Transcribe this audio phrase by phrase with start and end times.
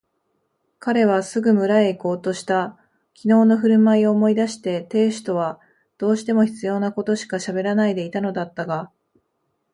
[0.79, 2.75] 彼はすぐ村へいこうとした。
[3.13, 5.59] きのうのふるまいを思い出して亭主とは
[5.99, 8.89] どうしても必要なことしかしゃべらないでいたのだったが、